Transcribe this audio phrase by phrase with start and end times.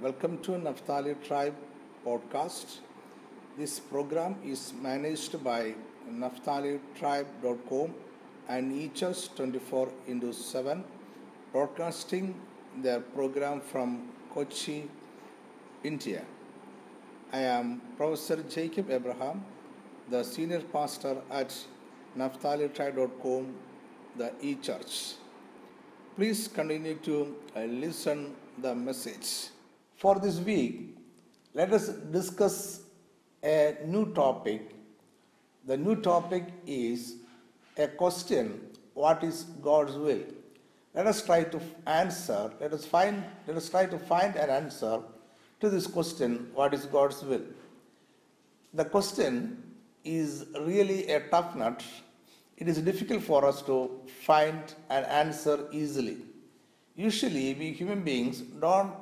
[0.00, 1.56] Welcome to Naphtali Tribe
[2.06, 2.76] podcast.
[3.56, 5.74] This program is managed by
[6.08, 7.94] naphtalitribe.com
[8.48, 10.84] and e-church 24 into 7,
[11.50, 12.40] broadcasting
[12.80, 14.88] their program from Kochi,
[15.82, 16.24] India.
[17.32, 19.44] I am Professor Jacob Abraham,
[20.08, 21.52] the senior pastor at
[22.16, 23.52] naphtalitribe.com,
[24.16, 25.14] the e-church.
[26.14, 29.57] Please continue to uh, listen the message.
[29.98, 30.96] For this week,
[31.54, 32.82] let us discuss
[33.42, 34.76] a new topic.
[35.66, 37.16] The new topic is
[37.76, 38.60] a question
[38.94, 40.22] what is God's will?
[40.94, 45.00] Let us try to answer, let us find let us try to find an answer
[45.58, 47.42] to this question what is God's will?
[48.74, 49.60] The question
[50.04, 51.82] is really a tough nut.
[52.56, 53.90] It is difficult for us to
[54.22, 56.18] find an answer easily.
[56.94, 58.94] Usually, we human beings don't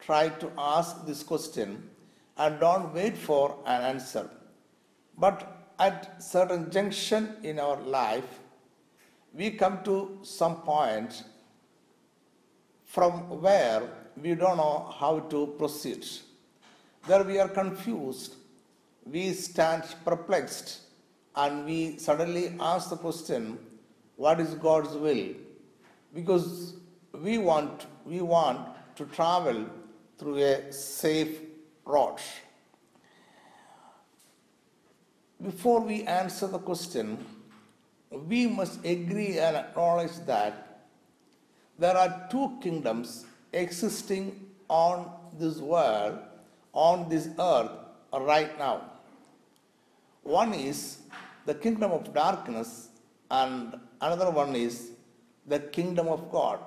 [0.00, 1.88] try to ask this question
[2.36, 4.28] and don't wait for an answer.
[5.16, 8.40] But at certain junction in our life,
[9.34, 11.22] we come to some point
[12.84, 13.82] from where
[14.20, 16.06] we don't know how to proceed.
[17.06, 18.34] There we are confused,
[19.04, 20.80] we stand perplexed,
[21.36, 23.58] and we suddenly ask the question,
[24.16, 25.28] What is God's will?
[26.14, 26.74] Because
[27.12, 29.66] we want, we want to travel
[30.20, 31.40] through a safe
[31.86, 32.18] road.
[35.42, 37.24] Before we answer the question,
[38.10, 40.84] we must agree and acknowledge that
[41.78, 46.18] there are two kingdoms existing on this world,
[46.74, 47.70] on this earth
[48.12, 48.82] right now.
[50.22, 50.98] One is
[51.46, 52.88] the kingdom of darkness,
[53.30, 54.90] and another one is
[55.46, 56.58] the kingdom of God.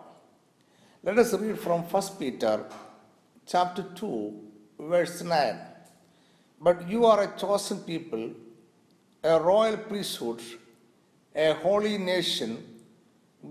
[1.03, 2.65] Let us read from 1 Peter
[3.45, 4.33] chapter 2,
[4.79, 5.59] verse 9.
[6.61, 8.31] But you are a chosen people,
[9.23, 10.41] a royal priesthood,
[11.35, 12.63] a holy nation,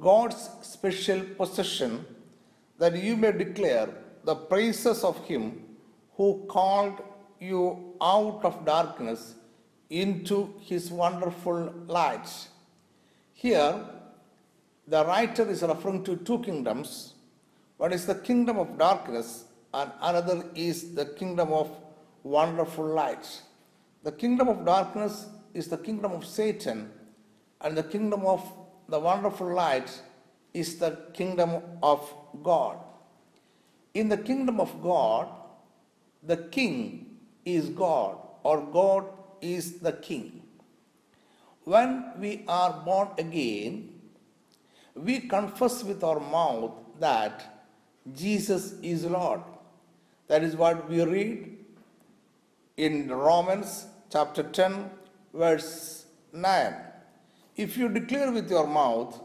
[0.01, 2.05] God's special possession,
[2.79, 3.89] that you may declare
[4.25, 5.63] the praises of Him
[6.17, 7.03] who called
[7.39, 9.35] you out of darkness
[9.91, 12.29] into His wonderful light.
[13.35, 13.85] Here,
[14.87, 17.15] the writer is referring to two kingdoms.
[17.77, 19.45] One is the kingdom of darkness,
[19.75, 21.71] and another is the kingdom of
[22.23, 23.43] wonderful light.
[24.03, 26.91] The kingdom of darkness is the kingdom of Satan,
[27.61, 28.53] and the kingdom of
[28.89, 30.03] the wonderful light
[30.53, 32.13] is the kingdom of
[32.43, 32.79] God.
[33.95, 35.29] In the kingdom of God,
[36.23, 39.07] the king is God, or God
[39.41, 40.43] is the king.
[41.65, 44.01] When we are born again,
[44.95, 47.65] we confess with our mouth that
[48.15, 49.41] Jesus is Lord.
[50.29, 51.59] That is what we read
[52.77, 54.91] in Romans chapter 10,
[55.35, 56.75] verse 9.
[57.57, 59.21] If you declare with your mouth,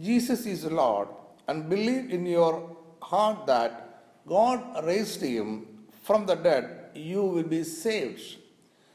[0.00, 1.08] Jesus is Lord,
[1.48, 5.66] and believe in your heart that God raised him
[6.02, 8.38] from the dead, you will be saved.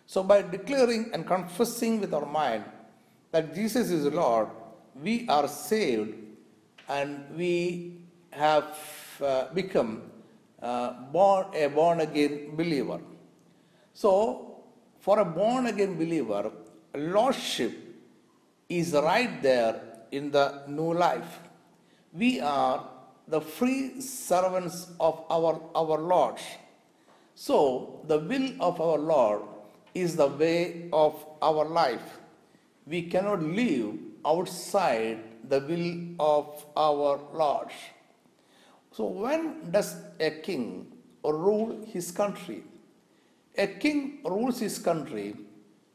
[0.06, 2.64] So, by declaring and confessing with our mind
[3.32, 4.50] that Jesus is Lord,
[4.96, 6.16] we are saved
[6.88, 8.78] and we have
[9.22, 10.04] uh, become
[10.62, 13.00] Uh, born a born again believer.
[13.94, 14.64] So,
[15.00, 16.52] for a born again believer,
[16.96, 17.74] lordship
[18.68, 19.82] is right there
[20.12, 21.40] in the new life.
[22.14, 22.90] We are
[23.28, 26.40] the free servants of our, our Lord.
[27.36, 29.42] So, the will of our Lord
[29.94, 32.20] is the way of our life.
[32.86, 37.70] We cannot live outside the will of our Lord.
[38.98, 40.88] So, when does a king
[41.24, 42.64] rule his country?
[43.56, 45.36] A king rules his country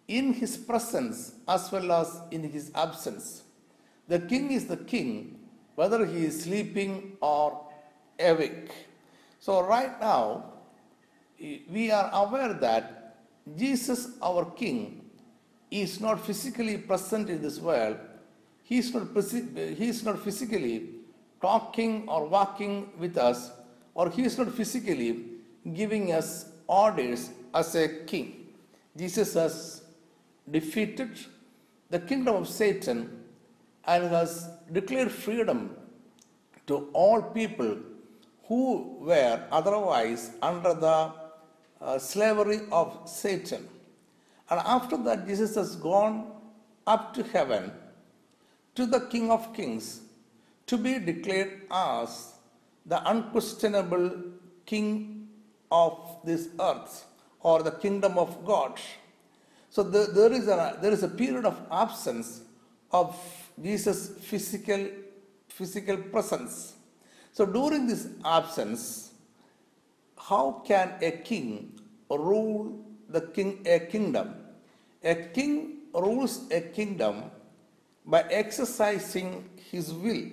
[0.07, 3.43] in his presence as well as in his absence.
[4.07, 5.41] The king is the king
[5.75, 7.67] whether he is sleeping or
[8.21, 8.71] awake.
[9.41, 10.53] So, right now,
[11.41, 13.17] we are aware that
[13.57, 15.11] Jesus, our king,
[15.73, 17.97] is not physically present in this world.
[18.63, 20.92] He is not, he is not physically
[21.43, 23.51] talking or walking with us,
[23.95, 25.25] or he is not physically
[25.75, 28.47] giving us orders as a king.
[28.97, 29.83] Jesus has
[30.51, 31.11] defeated
[31.91, 33.25] the kingdom of Satan
[33.85, 35.77] and has declared freedom
[36.67, 37.77] to all people
[38.45, 41.13] who were otherwise under the
[41.81, 43.69] uh, slavery of Satan.
[44.49, 46.31] And after that, Jesus has gone
[46.87, 47.73] up to heaven
[48.75, 50.02] to the King of Kings
[50.67, 52.35] to be declared as
[52.87, 54.11] the unquestionable
[54.67, 55.29] King
[55.71, 57.07] of this earth
[57.41, 58.79] or the kingdom of God.
[59.71, 62.43] So the, there, is a, there is a period of absence
[62.93, 63.17] of
[63.61, 64.87] Jesus' physical,
[65.49, 66.75] physical presence.
[67.33, 69.13] So during this absence,
[70.19, 71.81] how can a king
[72.11, 74.35] rule the king a kingdom?
[75.03, 77.25] A king rules a kingdom
[78.05, 80.27] by exercising his will.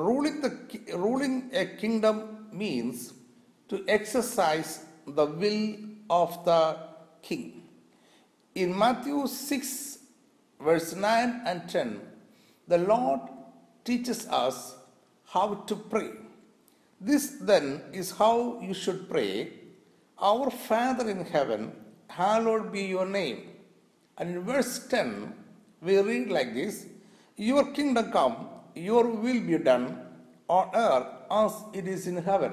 [0.00, 3.12] Ruling, the, ruling a kingdom means
[3.68, 5.76] to exercise the will
[6.10, 6.76] of the
[7.22, 7.62] king.
[8.54, 9.98] In Matthew 6,
[10.60, 12.00] verse 9 and 10,
[12.68, 13.20] the Lord
[13.84, 14.76] teaches us
[15.26, 16.10] how to pray.
[17.00, 19.52] This then is how you should pray
[20.18, 21.72] Our Father in heaven,
[22.08, 23.50] hallowed be your name.
[24.16, 25.34] And in verse 10,
[25.82, 26.86] we read like this
[27.36, 30.00] Your kingdom come, your will be done
[30.48, 32.52] on earth as it is in heaven.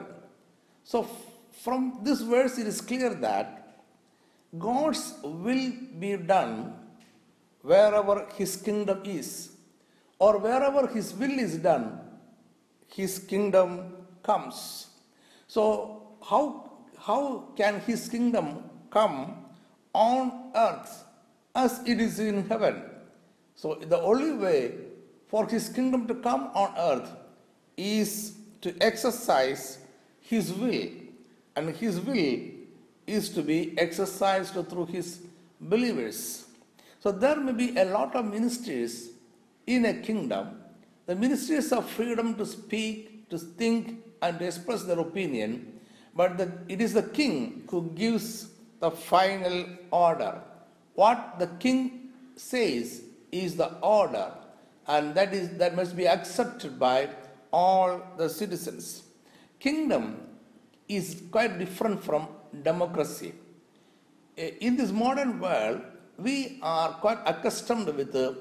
[0.83, 1.07] So,
[1.63, 3.79] from this verse, it is clear that
[4.57, 6.73] God's will be done
[7.62, 9.51] wherever His kingdom is,
[10.19, 12.00] or wherever His will is done,
[12.88, 14.88] His kingdom comes.
[15.47, 19.45] So, how, how can His kingdom come
[19.94, 21.03] on earth
[21.56, 22.83] as it is in heaven?
[23.56, 24.73] So, the only way
[25.31, 27.10] for His kingdom to come on earth
[27.78, 29.80] is to exercise
[30.19, 30.89] His will,
[31.56, 32.39] and His will
[33.07, 35.22] is to be exercised through His
[35.60, 36.45] believers.
[37.00, 39.12] So, there may be a lot of ministries
[39.66, 40.62] in a kingdom.
[41.07, 45.80] The ministries of freedom to speak, to think, and to express their opinion,
[46.13, 48.50] but the, it is the king who gives
[48.81, 50.42] the final order.
[50.94, 54.31] What the king says is the order,
[54.88, 57.10] and that is that must be accepted by
[57.51, 59.04] all the citizens.
[59.60, 60.22] Kingdom
[60.88, 62.28] is quite different from
[62.63, 63.33] democracy.
[64.38, 65.81] Eh, in this modern world,
[66.18, 68.33] we are quite accustomed with uh,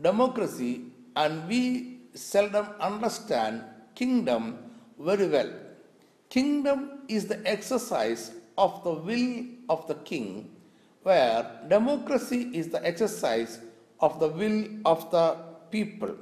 [0.00, 0.82] democracy
[1.16, 3.62] and we seldom understand
[3.94, 4.58] kingdom
[4.98, 5.50] very well.
[6.28, 10.50] Kingdom is the exercise of the will of the king,
[11.02, 13.60] where democracy is the exercise
[14.00, 15.36] of the will of the
[15.70, 16.14] people.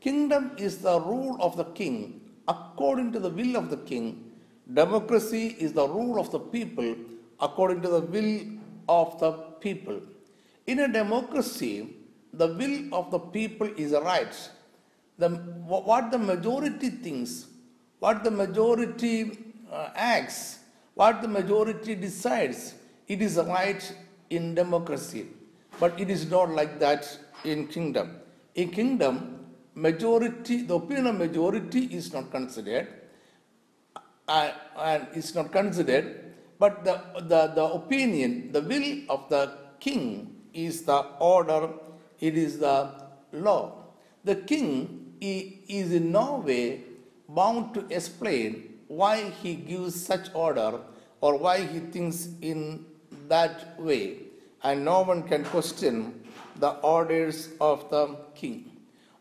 [0.00, 4.32] Kingdom is the rule of the king according to the will of the king.
[4.72, 6.94] Democracy is the rule of the people
[7.40, 8.40] according to the will
[8.88, 10.00] of the people.
[10.66, 11.96] In a democracy,
[12.32, 14.50] the will of the people is a right.
[15.18, 17.46] The, what the majority thinks,
[17.98, 19.38] what the majority
[19.70, 20.60] uh, acts,
[20.94, 22.74] what the majority decides,
[23.08, 23.94] it is a right
[24.30, 25.26] in democracy.
[25.78, 28.19] But it is not like that in kingdom.
[28.54, 32.88] In kingdom, majority, the opinion of majority is not considered,
[34.28, 40.36] uh, and is not considered, but the, the, the opinion, the will of the king
[40.52, 41.70] is the order,
[42.20, 42.90] it is the
[43.32, 43.84] law.
[44.24, 46.82] The king is in no way
[47.28, 50.80] bound to explain why he gives such order
[51.20, 52.84] or why he thinks in
[53.28, 54.29] that way,
[54.62, 56.22] and no one can question
[56.56, 58.70] the orders of the king.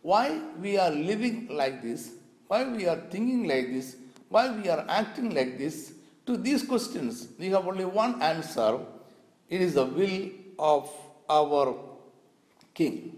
[0.01, 2.11] Why we are living like this,
[2.47, 3.95] why we are thinking like this,
[4.29, 5.93] why we are acting like this,
[6.25, 8.79] to these questions, we have only one answer.
[9.49, 10.29] It is the will
[10.59, 10.91] of
[11.29, 11.75] our
[12.73, 13.17] king.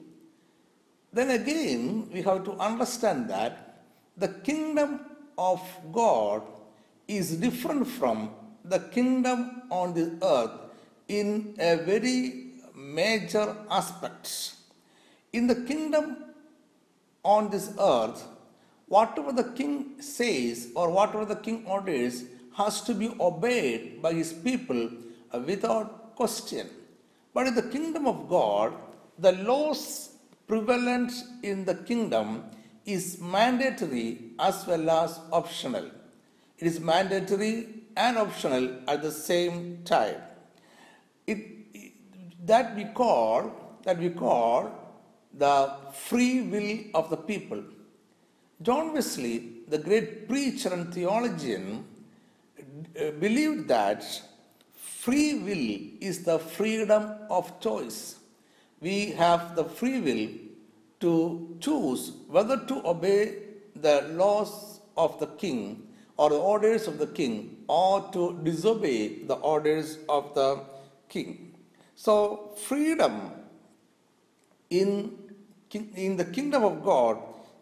[1.11, 3.83] Then again, we have to understand that
[4.15, 5.01] the kingdom
[5.37, 5.61] of
[5.91, 6.43] God
[7.07, 8.31] is different from
[8.63, 10.70] the kingdom on the earth
[11.19, 12.17] in a very
[12.99, 14.55] major aspect.
[15.33, 16.05] In the kingdom
[17.23, 18.19] on this earth,
[18.87, 22.23] whatever the king says or whatever the king orders
[22.59, 24.81] has to be obeyed by his people
[25.49, 26.69] without question.
[27.33, 28.73] But in the kingdom of God,
[29.17, 29.83] the laws
[30.47, 31.11] prevalent
[31.43, 32.43] in the kingdom
[32.85, 34.07] is mandatory
[34.39, 35.85] as well as optional.
[36.57, 37.55] It is mandatory
[37.95, 40.21] and optional at the same time.
[41.31, 43.51] It, that we call
[43.83, 44.71] that we call
[45.33, 47.63] the free will of the people.
[48.61, 49.35] John Wesley,
[49.67, 51.85] the great preacher and theologian,
[53.00, 54.03] uh, believed that
[54.75, 58.19] free will is the freedom of choice.
[58.81, 60.27] We have the free will
[61.00, 63.38] to choose whether to obey
[63.75, 69.35] the laws of the king or the orders of the king or to disobey the
[69.35, 70.63] orders of the
[71.11, 71.53] king.
[71.95, 73.31] So, freedom
[74.69, 75.17] in,
[75.95, 77.17] in the kingdom of God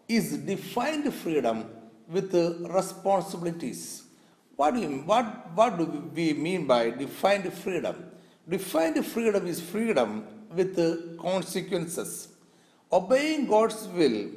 [0.08, 1.66] is defined freedom
[2.08, 2.32] with
[2.78, 4.04] responsibilities.
[4.56, 8.10] What do, you, what, what do we mean by defined freedom?
[8.48, 10.76] Defined freedom is freedom with
[11.18, 12.28] consequences.
[12.92, 14.28] Obeying God's will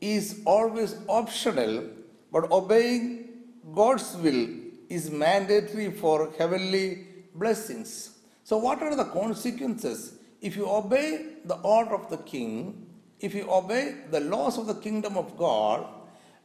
[0.00, 1.84] is always optional,
[2.32, 3.28] but obeying
[3.74, 4.48] God's will
[4.88, 8.15] is mandatory for heavenly blessings.
[8.46, 10.18] So, what are the consequences?
[10.40, 12.86] If you obey the order of the king,
[13.18, 15.84] if you obey the laws of the kingdom of God,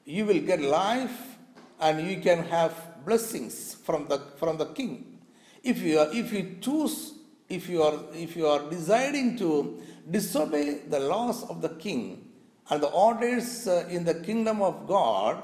[0.03, 1.37] you will get life
[1.79, 2.73] and you can have
[3.05, 5.19] blessings from the from the king
[5.63, 7.13] if you are if you choose
[7.49, 9.79] if you are if you are deciding to
[10.09, 12.27] disobey the laws of the king
[12.69, 15.41] and the orders uh, in the kingdom of god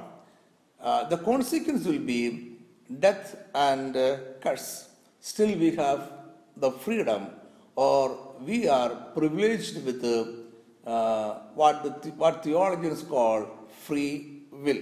[0.82, 2.58] uh, the consequence will be
[3.00, 6.17] death and uh, curse still we have
[6.60, 7.28] the freedom
[7.76, 13.46] or we are privileged with uh, what the what theologians call
[13.86, 14.82] free will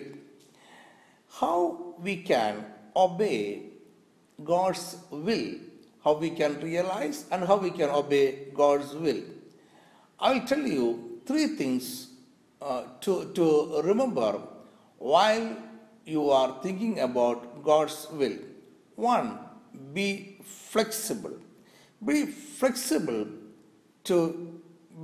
[1.40, 2.66] how we can
[2.96, 3.64] obey
[4.44, 5.56] God's will,
[6.04, 9.22] how we can realize and how we can obey God's will.
[10.20, 12.10] I will tell you three things
[12.62, 14.42] uh, to, to remember
[14.98, 15.58] while
[16.06, 18.38] you are thinking about God's will.
[18.96, 19.40] One,
[19.94, 21.38] be flexible.
[22.04, 23.28] Be flexible
[24.06, 24.62] to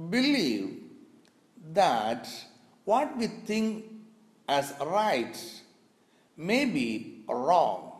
[0.09, 0.81] believe
[1.73, 2.27] that
[2.85, 3.85] what we think
[4.47, 5.37] as right
[6.37, 7.91] may be wrong.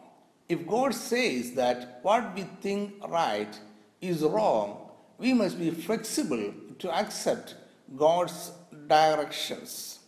[0.49, 3.57] If God says that what we think right
[4.01, 7.55] is wrong, we must be flexible to accept
[7.95, 8.51] God's
[8.87, 9.99] directions.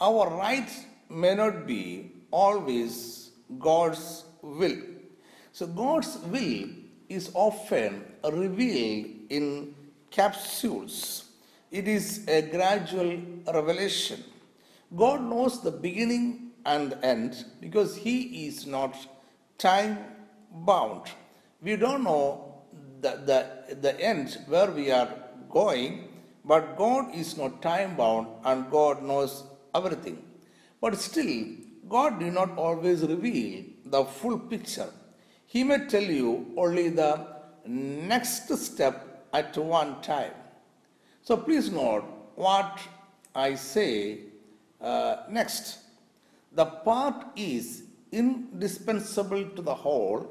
[0.00, 0.70] Our right
[1.08, 4.78] may not be always God's will.
[5.52, 6.68] So, God's will
[7.08, 9.74] is often revealed in
[10.10, 11.24] capsules,
[11.70, 13.18] it is a gradual
[13.52, 14.22] revelation.
[14.94, 18.94] God knows the beginning and end because He is not
[19.58, 19.98] time
[20.52, 21.06] bound.
[21.62, 22.62] We don't know
[23.00, 25.08] the, the, the end where we are
[25.50, 26.08] going,
[26.44, 30.22] but God is not time bound and God knows everything.
[30.80, 31.44] But still,
[31.88, 34.90] God did not always reveal the full picture.
[35.46, 37.26] He may tell you only the
[37.66, 40.32] next step at one time.
[41.22, 42.04] So please note
[42.34, 42.80] what
[43.34, 44.20] I say
[44.80, 45.78] uh, next.
[46.52, 50.28] The part is indispensable to the whole.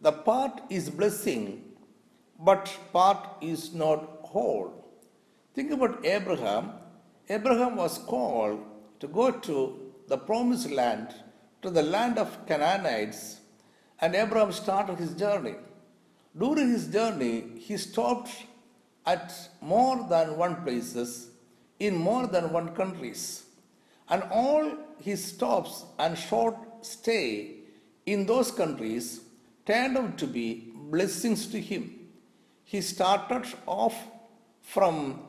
[0.00, 1.62] The part is blessing,
[2.40, 4.84] but part is not whole.
[5.54, 6.72] Think about Abraham.
[7.28, 8.60] Abraham was called
[9.00, 11.14] to go to the promised land,
[11.62, 13.40] to the land of Canaanites,
[14.00, 15.54] and Abraham started his journey.
[16.38, 18.30] During his journey, he stopped
[19.06, 21.30] at more than one places
[21.78, 23.44] in more than one countries
[24.08, 27.56] and all his stops and short stay
[28.04, 29.20] in those countries
[29.64, 31.98] turned out to be blessings to him.
[32.64, 33.96] He started off
[34.62, 35.20] from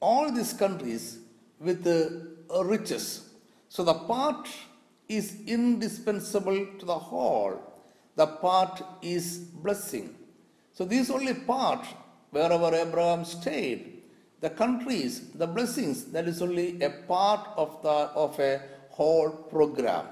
[0.00, 1.18] all these countries
[1.60, 3.28] with the riches.
[3.68, 4.48] So the part
[5.08, 7.60] is indispensable to the whole.
[8.16, 10.14] The part is blessing.
[10.78, 11.84] So this only part
[12.30, 14.02] wherever Abraham stayed
[14.40, 20.06] the countries, the blessings, that is only a part of, the, of a whole program.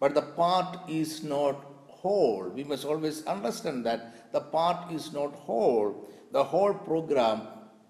[0.00, 1.54] But the part is not
[1.86, 2.50] whole.
[2.52, 6.10] We must always understand that the part is not whole.
[6.32, 7.42] The whole program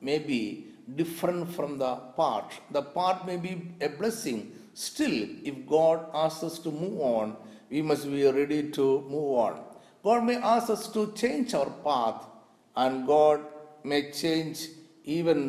[0.03, 0.67] may be
[0.97, 2.53] different from the part.
[2.73, 4.53] The part may be a blessing.
[4.75, 7.39] Still, if God asks us to move on,
[7.71, 9.65] we must be ready to move on.
[10.09, 12.21] God may ask us to change our path,
[12.83, 13.41] and God
[13.85, 14.69] may change
[15.05, 15.41] even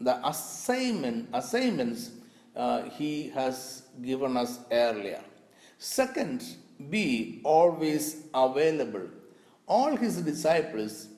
[0.00, 2.10] the assignment, assignments
[2.54, 3.56] uh, he has
[4.02, 5.22] given us earlier.
[5.78, 6.44] Second,
[6.90, 9.08] be always available.
[9.66, 11.08] All his disciples,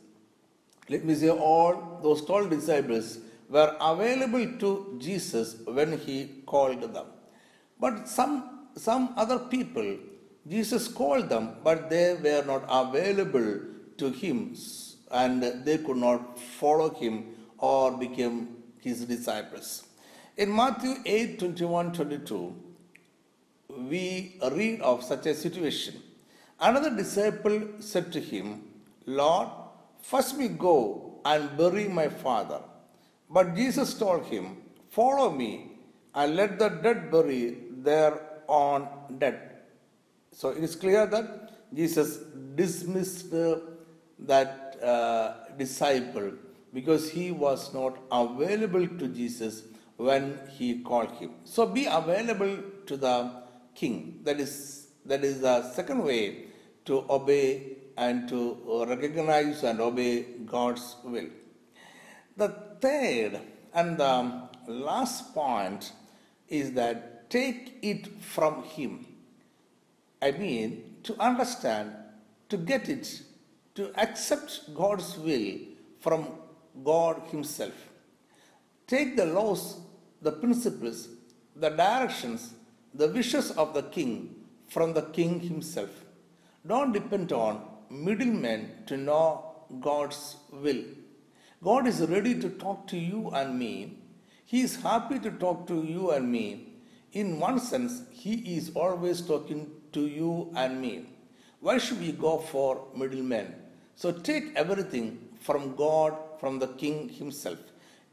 [0.88, 3.18] let me say, all those 12 disciples
[3.50, 7.06] were available to Jesus when he called them.
[7.78, 9.98] But some, some other people,
[10.48, 13.60] Jesus called them, but they were not available
[13.98, 14.54] to him
[15.10, 17.24] and they could not follow him
[17.58, 19.84] or became his disciples.
[20.36, 22.54] In Matthew 8 21 22,
[23.90, 26.02] we read of such a situation.
[26.60, 28.62] Another disciple said to him,
[29.06, 29.48] Lord,
[30.02, 32.60] first we go and bury my father.
[33.28, 34.58] But Jesus told him,
[34.90, 35.72] Follow me
[36.14, 38.88] and let the dead bury their own
[39.18, 39.55] dead.
[40.38, 42.18] So it is clear that Jesus
[42.54, 43.30] dismissed
[44.18, 46.32] that uh, disciple
[46.74, 49.62] because he was not available to Jesus
[49.96, 51.30] when he called him.
[51.44, 53.32] So be available to the
[53.74, 54.20] king.
[54.24, 56.48] That is that is the second way
[56.84, 61.30] to obey and to recognize and obey God's will.
[62.36, 62.48] The
[62.82, 63.40] third
[63.72, 65.92] and the last point
[66.50, 69.15] is that take it from Him.
[70.26, 71.92] I mean, to understand,
[72.48, 73.22] to get it,
[73.76, 75.50] to accept God's will
[76.00, 76.26] from
[76.82, 77.76] God Himself.
[78.88, 79.78] Take the laws,
[80.20, 81.08] the principles,
[81.54, 82.54] the directions,
[82.92, 84.34] the wishes of the King
[84.66, 85.90] from the King Himself.
[86.66, 89.28] Don't depend on middlemen to know
[89.80, 90.82] God's will.
[91.62, 93.98] God is ready to talk to you and me.
[94.44, 96.72] He is happy to talk to you and me.
[97.12, 101.06] In one sense, He is always talking to you and me.
[101.60, 103.54] Why should we go for middlemen?
[103.94, 107.58] So take everything from God, from the King Himself.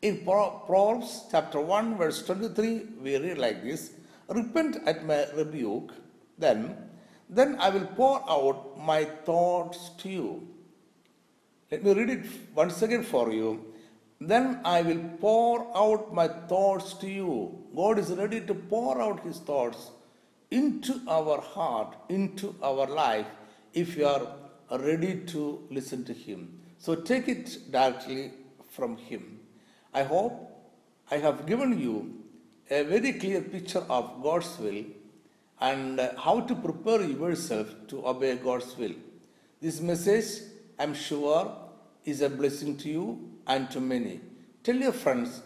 [0.01, 3.92] In Proverbs chapter 1, verse 23, we read like this
[4.30, 5.92] Repent at my rebuke,
[6.38, 6.75] then,
[7.30, 10.48] then I will pour out my thoughts to you.
[11.72, 12.25] Let me read it
[12.56, 13.74] once again for you.
[14.20, 17.63] Then I will pour out my thoughts to you.
[17.75, 19.92] God is ready to pour out his thoughts
[20.53, 23.25] into our heart, into our life,
[23.74, 24.27] if you are
[24.79, 26.60] ready to listen to him.
[26.77, 28.31] So take it directly
[28.69, 29.39] from him.
[29.93, 30.33] I hope
[31.10, 31.95] I have given you
[32.69, 34.83] a very clear picture of God's will
[35.60, 38.93] and how to prepare yourself to obey God's will.
[39.60, 40.43] This message,
[40.77, 41.51] I'm sure,
[42.05, 44.19] is a blessing to you and to many.
[44.63, 45.41] Tell your friends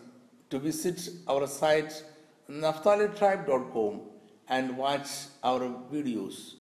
[0.50, 2.04] to visit our site
[2.50, 4.02] naphtalitribe.com
[4.50, 5.10] and watch
[5.44, 5.60] our
[5.92, 6.56] videos.